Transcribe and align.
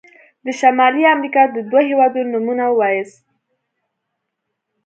د 0.45 0.47
شمالي 0.59 1.03
امريکا 1.15 1.43
د 1.49 1.57
دوه 1.69 1.81
هيوادونو 1.89 2.31
نومونه 2.33 2.63
ووایاست. 2.67 3.19